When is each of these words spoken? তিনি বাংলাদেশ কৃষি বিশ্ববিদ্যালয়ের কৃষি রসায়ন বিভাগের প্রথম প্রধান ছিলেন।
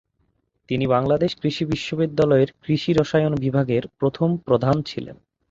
তিনি 0.69 0.85
বাংলাদেশ 0.87 1.31
কৃষি 1.41 1.63
বিশ্ববিদ্যালয়ের 1.65 2.49
কৃষি 2.63 2.91
রসায়ন 2.93 3.33
বিভাগের 3.35 3.83
প্রথম 3.99 4.29
প্রধান 4.47 4.75
ছিলেন। 4.81 5.15